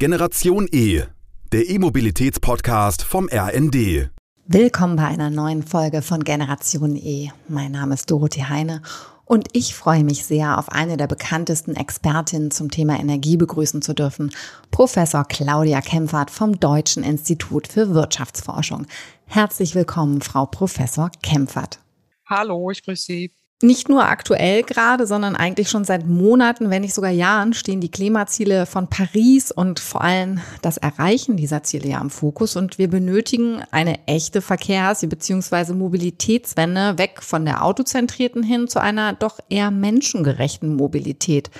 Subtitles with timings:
[0.00, 1.02] Generation E,
[1.50, 4.10] der E-Mobilitäts-Podcast vom RND.
[4.46, 7.30] Willkommen bei einer neuen Folge von Generation E.
[7.48, 8.80] Mein Name ist Dorothee Heine
[9.24, 13.92] und ich freue mich sehr, auf eine der bekanntesten Expertinnen zum Thema Energie begrüßen zu
[13.92, 14.30] dürfen,
[14.70, 18.86] Professor Claudia Kempfert vom Deutschen Institut für Wirtschaftsforschung.
[19.26, 21.80] Herzlich willkommen, Frau Professor Kempfert.
[22.24, 26.94] Hallo, ich grüße Sie nicht nur aktuell gerade, sondern eigentlich schon seit Monaten, wenn nicht
[26.94, 32.00] sogar Jahren, stehen die Klimaziele von Paris und vor allem das Erreichen dieser Ziele ja
[32.00, 32.54] im Fokus.
[32.54, 35.72] Und wir benötigen eine echte Verkehrs- bzw.
[35.72, 41.50] Mobilitätswende weg von der autozentrierten hin zu einer doch eher menschengerechten Mobilität.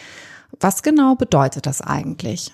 [0.61, 2.53] Was genau bedeutet das eigentlich?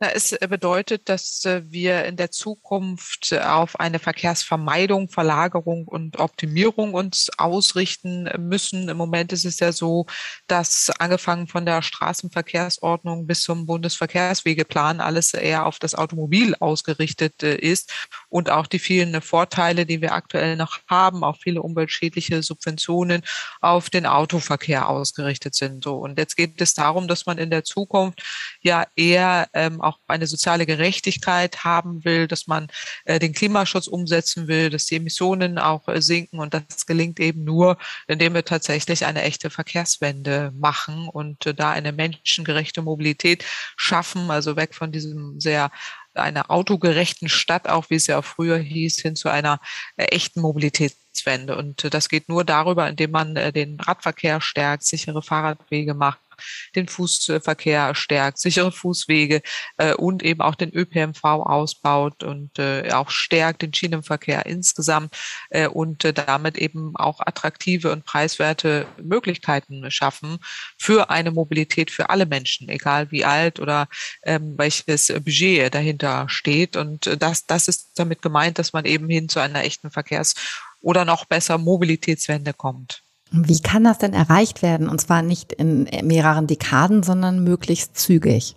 [0.00, 5.88] Na, es äh, bedeutet, dass äh, wir in der Zukunft äh, auf eine Verkehrsvermeidung, Verlagerung
[5.88, 8.88] und Optimierung uns ausrichten müssen.
[8.88, 10.06] Im Moment ist es ja so,
[10.46, 17.92] dass angefangen von der Straßenverkehrsordnung bis zum Bundesverkehrswegeplan alles eher auf das Automobil ausgerichtet ist
[18.28, 23.22] und auch die vielen Vorteile, die wir aktuell noch haben, auch viele umweltschädliche Subventionen
[23.60, 25.82] auf den Autoverkehr ausgerichtet sind.
[25.82, 25.96] So.
[25.96, 28.22] Und jetzt geht es darum, dass man in der Zukunft
[28.60, 32.68] ja eher ähm, auch eine soziale Gerechtigkeit haben will, dass man
[33.04, 36.38] äh, den Klimaschutz umsetzen will, dass die Emissionen auch äh, sinken.
[36.38, 41.70] Und das gelingt eben nur, indem wir tatsächlich eine echte Verkehrswende machen und äh, da
[41.70, 43.44] eine menschengerechte Mobilität
[43.76, 45.70] schaffen, also weg von diesem sehr
[46.18, 49.60] einer autogerechten Stadt, auch wie es ja auch früher hieß, hin zu einer
[49.96, 51.56] äh, echten Mobilitätswende.
[51.56, 56.20] Und äh, das geht nur darüber, indem man äh, den Radverkehr stärkt, sichere Fahrradwege macht,
[56.74, 59.42] den Fußverkehr stärkt, sichere Fußwege
[59.76, 65.16] äh, und eben auch den ÖPNV ausbaut und äh, auch stärkt den Schienenverkehr insgesamt
[65.50, 70.38] äh, und äh, damit eben auch attraktive und preiswerte Möglichkeiten schaffen
[70.78, 73.88] für eine Mobilität für alle Menschen, egal wie alt oder
[74.22, 76.76] ähm, welches Budget dahinter steht.
[76.76, 80.34] Und äh, das, das ist damit gemeint, dass man eben hin zu einer echten Verkehrs-
[80.80, 83.02] oder noch besser Mobilitätswende kommt.
[83.30, 84.88] Wie kann das denn erreicht werden?
[84.88, 88.56] Und zwar nicht in mehreren Dekaden, sondern möglichst zügig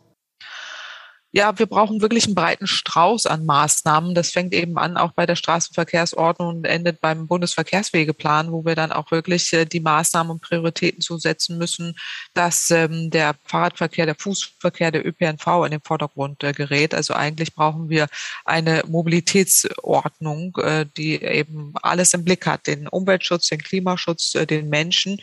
[1.33, 4.13] ja, wir brauchen wirklich einen breiten Strauß an Maßnahmen.
[4.15, 8.91] Das fängt eben an auch bei der Straßenverkehrsordnung und endet beim Bundesverkehrswegeplan, wo wir dann
[8.91, 11.95] auch wirklich äh, die Maßnahmen und Prioritäten zusetzen müssen,
[12.33, 16.93] dass ähm, der Fahrradverkehr, der Fußverkehr, der ÖPNV in den Vordergrund äh, gerät.
[16.93, 18.07] Also eigentlich brauchen wir
[18.43, 25.21] eine Mobilitätsordnung, äh, die eben alles im Blick hat, den Umweltschutz, den Klimaschutz, den Menschen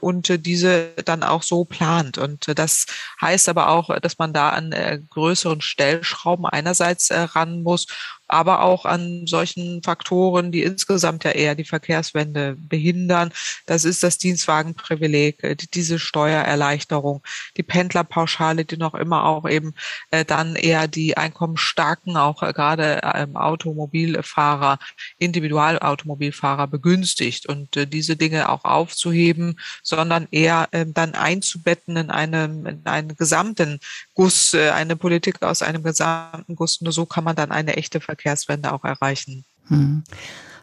[0.00, 2.18] und diese dann auch so plant.
[2.18, 2.86] Und das
[3.20, 4.74] heißt aber auch, dass man da an
[5.10, 7.86] größeren größeren Stellschrauben einerseits äh, ran muss
[8.28, 13.32] aber auch an solchen Faktoren, die insgesamt ja eher die Verkehrswende behindern.
[13.66, 17.22] Das ist das Dienstwagenprivileg, äh, diese Steuererleichterung,
[17.56, 19.74] die Pendlerpauschale, die noch immer auch eben
[20.10, 24.78] äh, dann eher die einkommensstarken, auch äh, gerade ähm, Automobilfahrer,
[25.18, 32.86] Individualautomobilfahrer begünstigt und diese Dinge auch aufzuheben, sondern eher äh, dann einzubetten in einem, in
[32.86, 33.78] einen gesamten
[34.14, 36.80] Guss, eine Politik aus einem gesamten Guss.
[36.80, 39.44] Nur so kann man dann eine echte Verkehrswende Verkehrswende auch erreichen.
[39.68, 40.02] Hm.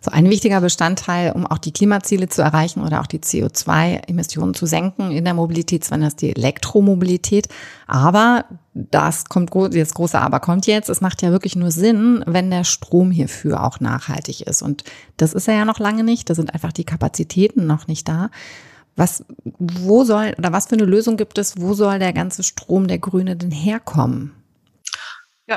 [0.02, 4.66] So ein wichtiger Bestandteil, um auch die Klimaziele zu erreichen oder auch die CO2-Emissionen zu
[4.66, 7.48] senken in der Mobilitätswende ist die Elektromobilität.
[7.88, 8.44] Aber
[8.74, 10.90] das kommt jetzt große Aber kommt jetzt.
[10.90, 14.62] Es macht ja wirklich nur Sinn, wenn der Strom hierfür auch nachhaltig ist.
[14.62, 14.84] Und
[15.16, 16.30] das ist er ja noch lange nicht.
[16.30, 18.30] Da sind einfach die Kapazitäten noch nicht da.
[18.98, 19.24] Was,
[19.58, 21.62] wo soll oder was für eine Lösung gibt es?
[21.62, 24.34] Wo soll der ganze Strom der Grüne denn herkommen?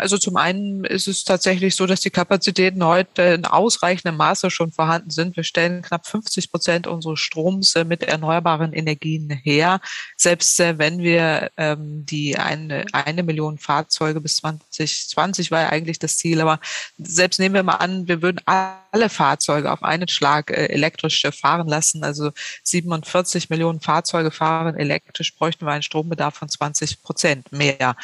[0.01, 4.73] Also zum einen ist es tatsächlich so, dass die Kapazitäten heute in ausreichendem Maße schon
[4.73, 5.37] vorhanden sind.
[5.37, 9.81] Wir stellen knapp 50 Prozent unseres Stroms äh, mit erneuerbaren Energien her.
[10.17, 15.99] Selbst äh, wenn wir ähm, die eine, eine Million Fahrzeuge bis 2020 war ja eigentlich
[15.99, 16.61] das Ziel, aber
[16.99, 21.69] selbst nehmen wir mal an, wir würden alle Fahrzeuge auf einen Schlag äh, elektrisch fahren
[21.69, 22.03] lassen.
[22.03, 22.31] Also
[22.63, 27.97] 47 Millionen Fahrzeuge fahren elektrisch, bräuchten wir einen Strombedarf von 20 Prozent mehr.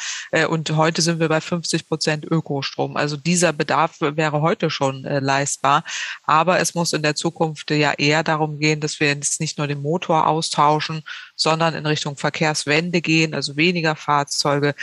[0.49, 2.97] Und heute sind wir bei 50 50 Prozent Ökostrom.
[2.97, 5.83] Also dieser Bedarf wäre heute schon äh, leistbar.
[6.23, 9.67] Aber es muss in der Zukunft ja eher darum gehen, dass wir jetzt nicht nur
[9.67, 11.03] den Motor austauschen,
[11.35, 14.75] sondern in Richtung Verkehrswende gehen, also weniger Fahrzeuge,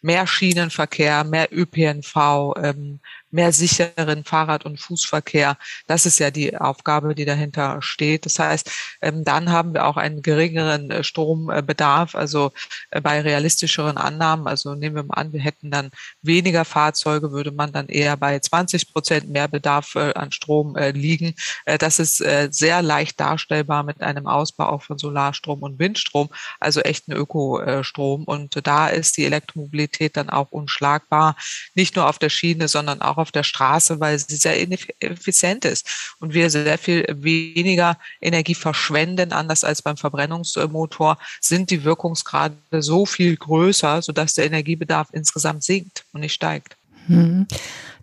[0.00, 3.00] mehr Schienenverkehr, mehr ÖPNV, ähm,
[3.30, 5.56] mehr sicheren Fahrrad- und Fußverkehr.
[5.86, 8.24] Das ist ja die Aufgabe, die dahinter steht.
[8.26, 8.70] Das heißt,
[9.02, 12.52] ähm, dann haben wir auch einen geringeren äh, Strombedarf, also
[12.90, 14.46] äh, bei realistischeren Annahmen.
[14.46, 15.90] Also nehmen wir mal an, wir hätten dann
[16.22, 21.34] weniger Fahrzeuge, würde man dann eher bei 20 Prozent mehr Bedarf äh, an Strom liegen.
[21.64, 26.28] Das ist sehr leicht darstellbar mit einem Ausbau auch von Solarstrom und Windstrom,
[26.60, 28.24] also echten Ökostrom.
[28.24, 31.36] Und da ist die Elektromobilität dann auch unschlagbar,
[31.74, 34.56] nicht nur auf der Schiene, sondern auch auf der Straße, weil sie sehr
[35.00, 41.84] effizient ist und wir sehr viel weniger Energie verschwenden, anders als beim Verbrennungsmotor, sind die
[41.84, 46.76] Wirkungsgrade so viel größer, sodass der Energiebedarf insgesamt sinkt und nicht steigt.
[47.06, 47.46] Hm.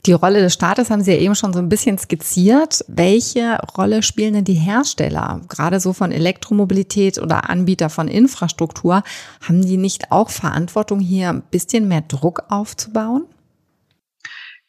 [0.05, 2.85] Die Rolle des Staates haben Sie ja eben schon so ein bisschen skizziert.
[2.87, 9.03] Welche Rolle spielen denn die Hersteller, gerade so von Elektromobilität oder Anbieter von Infrastruktur?
[9.41, 13.25] Haben die nicht auch Verantwortung, hier ein bisschen mehr Druck aufzubauen?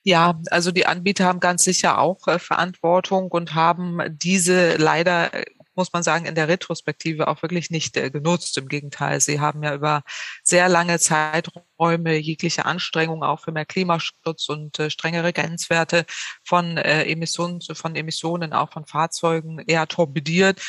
[0.08, 5.44] Ja, also die Anbieter haben ganz sicher auch äh, Verantwortung und haben diese leider äh,
[5.76, 8.56] muss man sagen, in der Retrospektive auch wirklich nicht äh, genutzt.
[8.56, 10.02] Im Gegenteil, sie haben ja über
[10.42, 16.06] sehr lange Zeiträume jegliche Anstrengungen auch für mehr Klimaschutz und äh, strengere Grenzwerte
[16.44, 20.62] von äh, Emissionen, von Emissionen auch von Fahrzeugen eher torpediert.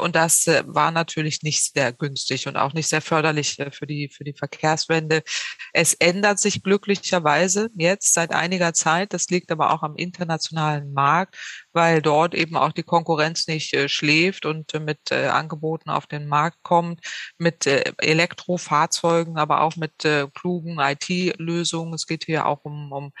[0.00, 4.24] Und das war natürlich nicht sehr günstig und auch nicht sehr förderlich für die, für
[4.24, 5.22] die Verkehrswende.
[5.72, 9.12] Es ändert sich glücklicherweise jetzt seit einiger Zeit.
[9.12, 11.36] Das liegt aber auch am internationalen Markt,
[11.72, 16.62] weil dort eben auch die Konkurrenz nicht schläft und mit äh, Angeboten auf den Markt
[16.62, 17.00] kommt,
[17.38, 21.94] mit äh, Elektrofahrzeugen, aber auch mit äh, klugen IT-Lösungen.
[21.94, 23.12] Es geht hier auch um, um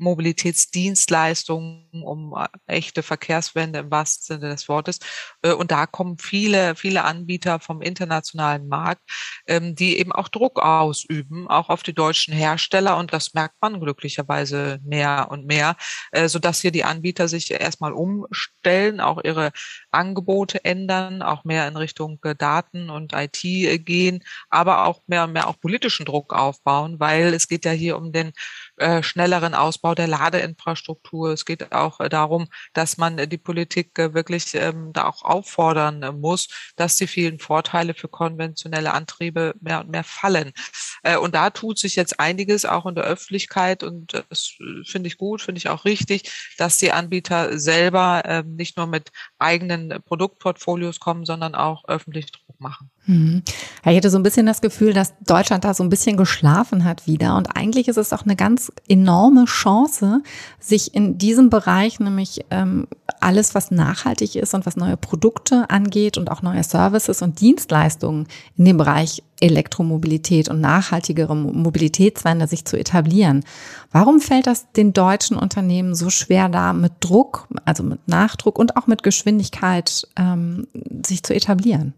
[0.00, 4.98] Mobilitätsdienstleistungen, um äh, echte Verkehrswende im wahrsten Sinne des Wortes.
[5.42, 9.02] Äh, und da kommen viele, viele Anbieter vom internationalen Markt,
[9.46, 12.96] ähm, die eben auch Druck ausüben, auch auf die deutschen Hersteller.
[12.96, 15.76] Und das merkt man glücklicherweise mehr und mehr,
[16.12, 19.52] äh, sodass hier die Anbieter sich erstmal umstellen, auch ihre
[19.90, 23.42] Angebote ändern, auch mehr in Richtung Daten und IT
[23.84, 27.96] gehen, aber auch mehr und mehr auch politischen Druck aufbauen, weil es geht ja hier
[27.96, 28.32] um den
[28.80, 31.32] äh, schnelleren Ausbau der Ladeinfrastruktur.
[31.32, 36.18] Es geht auch äh, darum, dass man äh, die Politik wirklich ähm, da auch auffordern
[36.20, 40.52] muss, dass die vielen Vorteile für konventionelle Antriebe mehr und mehr fallen.
[41.20, 45.42] und da tut sich jetzt einiges auch in der Öffentlichkeit und das finde ich gut,
[45.42, 51.24] finde ich auch richtig, dass die Anbieter selber ähm, nicht nur mit eigenen Produktportfolios kommen,
[51.24, 52.90] sondern auch öffentlich Druck machen.
[53.10, 53.42] Mhm.
[53.84, 57.08] Ich hätte so ein bisschen das Gefühl, dass Deutschland da so ein bisschen geschlafen hat
[57.08, 57.36] wieder.
[57.36, 60.22] Und eigentlich ist es auch eine ganz enorme Chance,
[60.60, 62.86] sich in diesem Bereich, nämlich ähm,
[63.20, 68.28] alles, was nachhaltig ist und was neue Produkte angeht und auch neue Services und Dienstleistungen
[68.56, 73.42] in dem Bereich Elektromobilität und nachhaltigere Mobilitätswende sich zu etablieren.
[73.90, 78.76] Warum fällt das den deutschen Unternehmen so schwer, da mit Druck, also mit Nachdruck und
[78.76, 80.68] auch mit Geschwindigkeit ähm,
[81.04, 81.94] sich zu etablieren?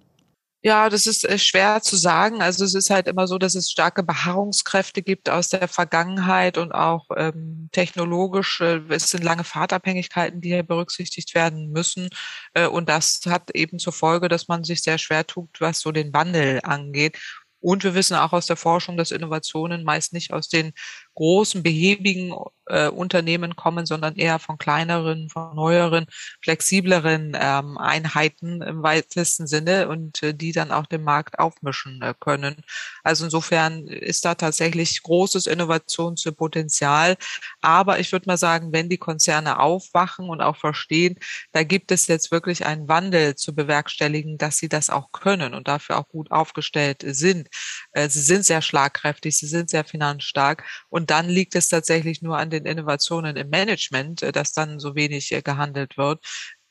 [0.64, 2.40] Ja, das ist äh, schwer zu sagen.
[2.40, 6.70] Also es ist halt immer so, dass es starke Beharrungskräfte gibt aus der Vergangenheit und
[6.70, 8.60] auch ähm, technologisch.
[8.60, 12.10] Äh, es sind lange Fahrtabhängigkeiten, die hier berücksichtigt werden müssen.
[12.54, 15.90] Äh, und das hat eben zur Folge, dass man sich sehr schwer tut, was so
[15.90, 17.18] den Wandel angeht.
[17.60, 20.72] Und wir wissen auch aus der Forschung, dass Innovationen meist nicht aus den
[21.14, 22.34] großen, behäbigen
[22.66, 26.06] äh, Unternehmen kommen, sondern eher von kleineren, von neueren,
[26.42, 32.14] flexibleren ähm, Einheiten im weitesten Sinne und äh, die dann auch den Markt aufmischen äh,
[32.18, 32.62] können.
[33.02, 37.16] Also insofern ist da tatsächlich großes Innovationspotenzial.
[37.60, 41.16] Aber ich würde mal sagen, wenn die Konzerne aufwachen und auch verstehen,
[41.52, 45.68] da gibt es jetzt wirklich einen Wandel zu bewerkstelligen, dass sie das auch können und
[45.68, 47.48] dafür auch gut aufgestellt sind.
[47.92, 52.22] Äh, sie sind sehr schlagkräftig, sie sind sehr finanzstark und und dann liegt es tatsächlich
[52.22, 56.20] nur an den Innovationen im Management, äh, dass dann so wenig äh, gehandelt wird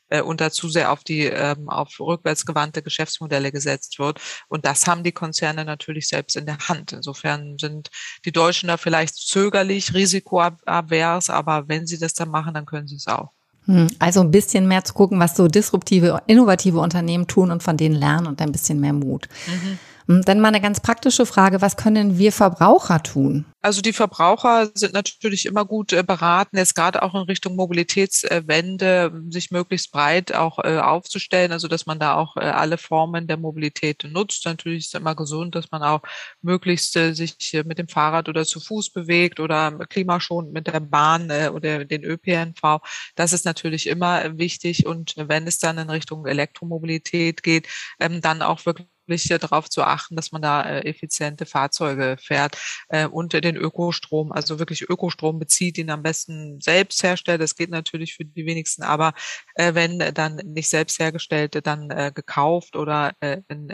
[0.08, 4.20] äh, und dazu sehr auf die ähm, auf rückwärtsgewandte Geschäftsmodelle gesetzt wird.
[4.48, 6.92] Und das haben die Konzerne natürlich selbst in der Hand.
[6.92, 7.90] Insofern sind
[8.24, 12.96] die Deutschen da vielleicht zögerlich, risikoavers, aber wenn sie das dann machen, dann können sie
[12.96, 13.30] es auch.
[13.66, 17.76] Hm, also ein bisschen mehr zu gucken, was so disruptive, innovative Unternehmen tun und von
[17.76, 19.28] denen lernen und ein bisschen mehr Mut.
[19.46, 19.78] Mhm.
[20.12, 23.46] Hm, dann mal eine ganz praktische Frage, was können wir Verbraucher tun?
[23.62, 29.22] Also die Verbraucher sind natürlich immer gut äh, beraten, jetzt gerade auch in Richtung Mobilitätswende,
[29.30, 33.36] sich möglichst breit auch äh, aufzustellen, also dass man da auch äh, alle Formen der
[33.36, 34.44] Mobilität nutzt.
[34.44, 36.02] Natürlich ist es immer gesund, dass man auch
[36.42, 41.84] möglichst sich mit dem Fahrrad oder zu Fuß bewegt oder klimaschonend mit der Bahn oder
[41.84, 42.80] den ÖPNV.
[43.14, 47.68] Das ist natürlich immer wichtig und wenn es dann in Richtung Elektromobilität geht,
[48.00, 52.56] ähm, dann auch wirklich wirklich darauf zu achten, dass man da äh, effiziente Fahrzeuge fährt
[52.88, 57.40] äh, und den Ökostrom, also wirklich Ökostrom bezieht, ihn am besten selbst herstellt.
[57.40, 59.12] Das geht natürlich für die wenigsten, aber
[59.54, 63.68] äh, wenn dann nicht selbst hergestellte, dann gekauft oder in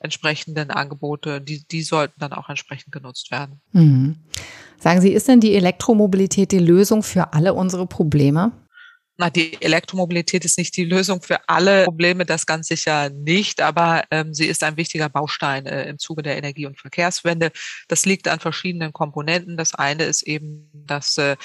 [0.00, 3.60] entsprechenden Angebote, die, die sollten dann auch entsprechend genutzt werden.
[3.72, 4.16] Mhm.
[4.78, 8.52] Sagen Sie, ist denn die Elektromobilität die Lösung für alle unsere Probleme?
[9.18, 14.04] Na, die Elektromobilität ist nicht die Lösung für alle Probleme, das ganz sicher nicht, aber
[14.10, 17.50] ähm, sie ist ein wichtiger Baustein äh, im Zuge der Energie- und Verkehrswende.
[17.88, 19.56] Das liegt an verschiedenen Komponenten.
[19.56, 21.36] Das eine ist eben, dass äh,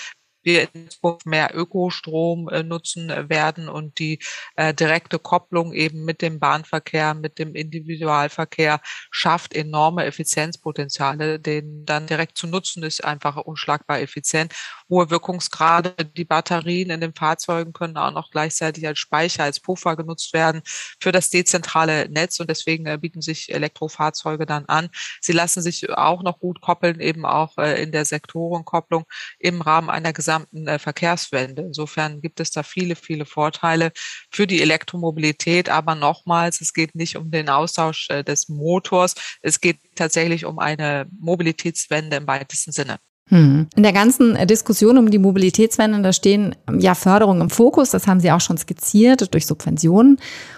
[0.43, 4.19] wir in Zukunft mehr Ökostrom äh, nutzen äh, werden und die
[4.55, 8.81] äh, direkte Kopplung eben mit dem Bahnverkehr, mit dem Individualverkehr
[9.12, 11.39] schafft enorme Effizienzpotenziale.
[11.39, 14.53] Den dann direkt zu nutzen ist einfach unschlagbar effizient.
[14.89, 19.95] Hohe Wirkungsgrade, die Batterien in den Fahrzeugen können auch noch gleichzeitig als Speicher, als Puffer
[19.95, 20.62] genutzt werden
[21.00, 24.89] für das dezentrale Netz und deswegen bieten sich Elektrofahrzeuge dann an.
[25.21, 29.05] Sie lassen sich auch noch gut koppeln, eben auch in der Sektorenkopplung
[29.39, 31.61] im Rahmen einer gesamten gesamten äh, Verkehrswende.
[31.63, 33.91] Insofern gibt es da viele, viele Vorteile
[34.29, 35.69] für die Elektromobilität.
[35.69, 39.15] Aber nochmals, es geht nicht um den Austausch äh, des Motors.
[39.41, 42.97] Es geht tatsächlich um eine Mobilitätswende im weitesten Sinne.
[43.27, 43.67] Hm.
[43.75, 47.91] In der ganzen äh, Diskussion um die Mobilitätswende, da stehen ähm, ja Förderungen im Fokus,
[47.91, 50.17] das haben Sie auch schon skizziert, durch Subventionen,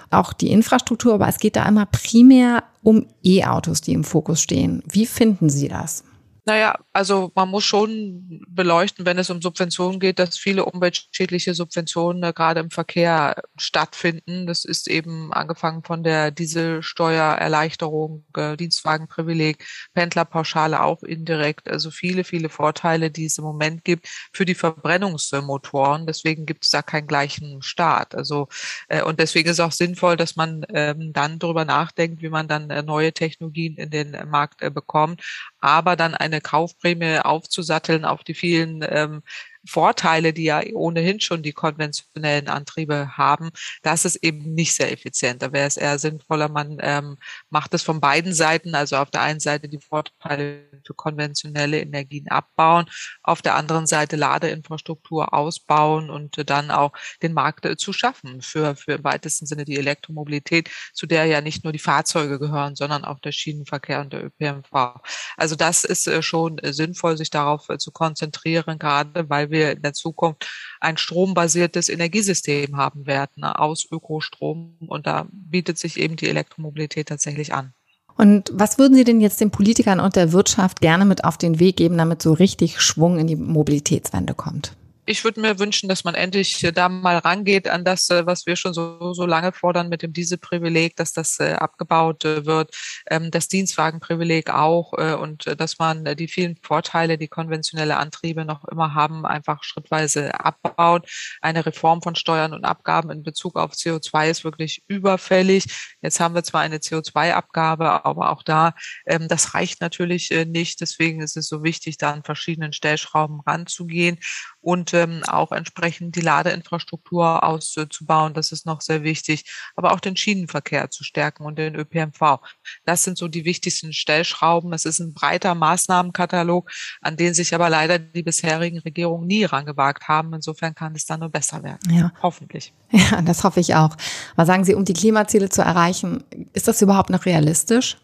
[0.09, 4.81] auch die Infrastruktur, aber es geht da einmal primär um E-Autos, die im Fokus stehen.
[4.89, 6.03] Wie finden Sie das?
[6.45, 12.21] Naja, also man muss schon beleuchten, wenn es um Subventionen geht, dass viele umweltschädliche Subventionen
[12.21, 14.45] äh, gerade im Verkehr stattfinden.
[14.45, 21.69] Das ist eben angefangen von der Dieselsteuererleichterung, äh, Dienstwagenprivileg, Pendlerpauschale auch indirekt.
[21.69, 26.05] Also viele, viele Vorteile, die es im Moment gibt für die Verbrennungsmotoren.
[26.07, 28.15] Deswegen gibt es da keinen gleichen Start.
[28.15, 28.49] Also
[28.89, 32.67] äh, und deswegen ist auch sinnvoll, dass man ähm, dann darüber nachdenkt, wie man dann
[32.85, 35.21] neue Technologien in den Markt bekommt,
[35.63, 39.23] aber dann eine Kaufprämie aufzusatteln auf die vielen ähm,
[39.65, 43.51] Vorteile, die ja ohnehin schon die konventionellen Antriebe haben,
[43.81, 45.41] das ist eben nicht sehr effizient.
[45.41, 47.17] Da wäre es eher sinnvoller, man ähm,
[47.49, 52.27] macht es von beiden Seiten, also auf der einen Seite die Vorteile für konventionelle Energien
[52.27, 52.85] abbauen,
[53.21, 56.91] auf der anderen Seite Ladeinfrastruktur ausbauen und dann auch
[57.21, 61.41] den Markt äh, zu schaffen für, für im weitesten Sinne die Elektromobilität, zu der ja
[61.41, 64.99] nicht nur die Fahrzeuge gehören, sondern auch der Schienenverkehr und der ÖPNV.
[65.37, 69.81] Also das ist äh, schon äh, sinnvoll, sich darauf zu konzentrieren, gerade weil wir in
[69.81, 74.75] der Zukunft ein strombasiertes Energiesystem haben werden ne, aus Ökostrom.
[74.87, 77.73] Und da bietet sich eben die Elektromobilität tatsächlich an.
[78.15, 81.59] Und was würden Sie denn jetzt den Politikern und der Wirtschaft gerne mit auf den
[81.59, 84.75] Weg geben, damit so richtig Schwung in die Mobilitätswende kommt?
[85.05, 88.55] Ich würde mir wünschen, dass man endlich da mal rangeht an das, äh, was wir
[88.55, 92.75] schon so, so lange fordern mit dem Dieselprivileg, dass das äh, abgebaut äh, wird,
[93.09, 98.93] ähm, das Dienstwagenprivileg auch und dass man die vielen Vorteile, die konventionelle Antriebe noch immer
[98.93, 101.09] haben, einfach schrittweise abbaut.
[101.41, 105.65] Eine Reform von Steuern und Abgaben in Bezug auf CO2 ist wirklich überfällig.
[106.01, 110.81] Jetzt haben wir zwar eine CO2-Abgabe, aber auch da, ähm, das reicht natürlich nicht.
[110.81, 114.19] Deswegen ist es so wichtig, da an verschiedenen Stellschrauben ranzugehen
[114.63, 118.33] und ähm, auch entsprechend die Ladeinfrastruktur auszubauen.
[118.33, 119.43] Das ist noch sehr wichtig.
[119.75, 122.39] Aber auch den Schienenverkehr zu stärken und den ÖPNV.
[122.85, 124.71] Das sind so die wichtigsten Stellschrauben.
[124.71, 130.07] Es ist ein breiter Maßnahmenkatalog, an den sich aber leider die bisherigen Regierungen nie rangewagt
[130.07, 130.33] haben.
[130.33, 131.93] Insofern kann es dann nur besser werden.
[131.93, 132.11] Ja.
[132.21, 132.73] Hoffentlich.
[132.93, 133.97] Ja, das hoffe ich auch.
[134.35, 137.97] Was sagen Sie, um die Klimaziele zu erreichen, ist das überhaupt noch realistisch?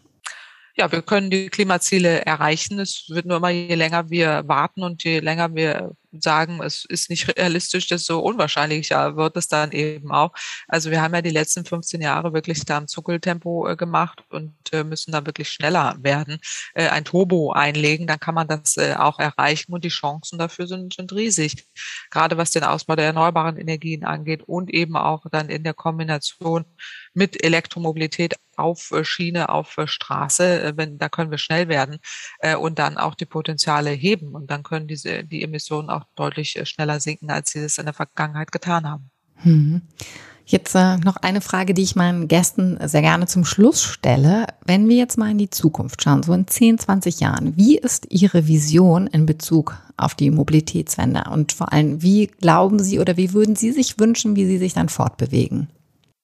[0.80, 2.78] Ja, wir können die Klimaziele erreichen.
[2.78, 7.10] Es wird nur immer, je länger wir warten und je länger wir sagen, es ist
[7.10, 10.32] nicht realistisch, desto unwahrscheinlicher wird es dann eben auch.
[10.68, 14.54] Also wir haben ja die letzten 15 Jahre wirklich da im Zuckeltempo äh, gemacht und
[14.72, 16.38] äh, müssen da wirklich schneller werden,
[16.74, 20.94] äh, ein Turbo einlegen, dann kann man das auch erreichen und die Chancen dafür sind,
[20.94, 21.66] sind riesig.
[22.10, 26.64] Gerade was den Ausbau der erneuerbaren Energien angeht und eben auch dann in der Kombination
[27.12, 31.98] mit Elektromobilität auf äh, Schiene, auf äh, Straße, wenn, da können wir schnell werden
[32.58, 36.66] und dann auch die Potenziale heben und dann können diese, die Emissionen auch deutlich äh,
[36.66, 39.10] schneller sinken, als sie es in der Vergangenheit getan haben.
[39.36, 39.82] Hm.
[40.46, 44.46] Jetzt äh, noch eine Frage, die ich meinen Gästen sehr gerne zum Schluss stelle.
[44.64, 48.06] Wenn wir jetzt mal in die Zukunft schauen, so in 10, 20 Jahren, wie ist
[48.10, 51.24] Ihre Vision in Bezug auf die Mobilitätswende?
[51.30, 54.74] Und vor allem, wie glauben Sie oder wie würden Sie sich wünschen, wie Sie sich
[54.74, 55.68] dann fortbewegen?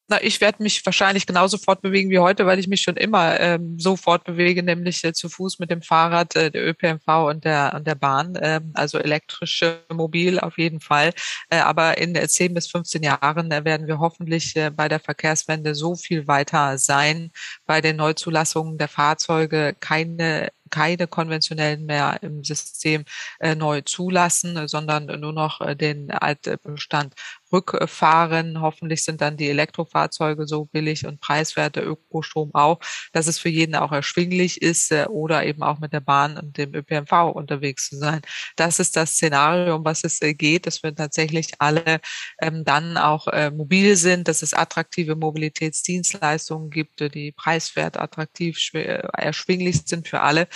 [0.08, 3.76] Na, ich werde mich wahrscheinlich genauso fortbewegen wie heute, weil ich mich schon immer ähm,
[3.76, 7.88] so fortbewege, nämlich äh, zu Fuß mit dem Fahrrad, äh, der ÖPNV und der und
[7.88, 11.12] der Bahn, äh, also elektrische Mobil auf jeden Fall.
[11.50, 15.00] Äh, aber in äh, 10 bis 15 Jahren äh, werden wir hoffentlich äh, bei der
[15.00, 17.32] Verkehrswende so viel weiter sein,
[17.66, 23.04] bei den Neuzulassungen der Fahrzeuge keine keine konventionellen mehr im System
[23.40, 27.14] äh, neu zulassen, sondern nur noch äh, den Altbestand
[27.52, 28.60] rückfahren.
[28.60, 32.80] Hoffentlich sind dann die Elektrofahrzeuge so billig und preiswert, Ökostrom auch,
[33.12, 36.56] dass es für jeden auch erschwinglich ist äh, oder eben auch mit der Bahn und
[36.58, 38.20] dem ÖPNV unterwegs zu sein.
[38.56, 42.00] Das ist das Szenario, um was es äh, geht, dass wir tatsächlich alle
[42.40, 49.82] ähm, dann auch äh, mobil sind, dass es attraktive Mobilitätsdienstleistungen gibt, die preiswert, attraktiv, erschwinglich
[49.86, 50.48] sind für alle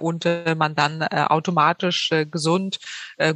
[0.00, 0.24] und
[0.56, 2.78] man dann automatisch gesund,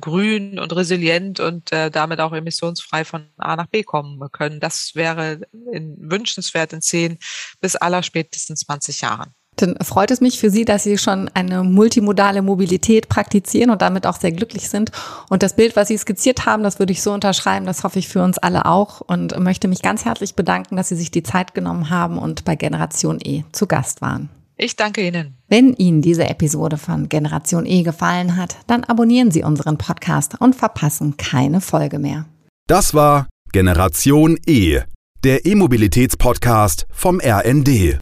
[0.00, 4.60] grün und resilient und damit auch emissionsfrei frei von A nach B kommen können.
[4.60, 5.40] Das wäre
[5.72, 7.18] in, wünschenswert in zehn
[7.60, 9.32] bis allerspätestens 20 Jahren.
[9.56, 14.06] Dann freut es mich für Sie, dass Sie schon eine multimodale Mobilität praktizieren und damit
[14.06, 14.90] auch sehr glücklich sind.
[15.28, 17.66] Und das Bild, was Sie skizziert haben, das würde ich so unterschreiben.
[17.66, 20.96] Das hoffe ich für uns alle auch und möchte mich ganz herzlich bedanken, dass Sie
[20.96, 24.30] sich die Zeit genommen haben und bei Generation E zu Gast waren.
[24.62, 25.38] Ich danke Ihnen.
[25.48, 30.54] Wenn Ihnen diese Episode von Generation E gefallen hat, dann abonnieren Sie unseren Podcast und
[30.54, 32.26] verpassen keine Folge mehr.
[32.66, 34.80] Das war Generation E,
[35.24, 37.98] der E-Mobilitäts-Podcast vom RND.